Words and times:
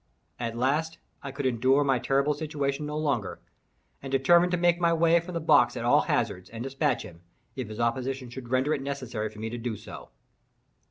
At 0.39 0.57
last 0.57 0.97
I 1.21 1.31
could 1.31 1.45
endure 1.45 1.83
my 1.83 1.99
terrible 1.99 2.33
situation 2.33 2.87
no 2.87 2.97
longer, 2.97 3.39
and 4.01 4.11
determined 4.11 4.49
to 4.51 4.57
make 4.57 4.79
my 4.79 4.91
way 4.93 5.19
from 5.19 5.35
the 5.35 5.39
box 5.39 5.77
at 5.77 5.85
all 5.85 6.01
hazards, 6.01 6.49
and 6.49 6.63
dispatch 6.63 7.03
him, 7.03 7.21
if 7.55 7.69
his 7.69 7.79
opposition 7.79 8.31
should 8.31 8.49
render 8.49 8.73
it 8.73 8.81
necessary 8.81 9.29
for 9.29 9.37
me 9.37 9.51
to 9.51 9.59
do 9.59 9.75
so. 9.77 10.09